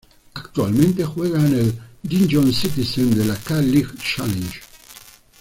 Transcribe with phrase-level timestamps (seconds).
[0.33, 4.59] Actualmente juega en el Daejeon Citizen de la K League Challenge.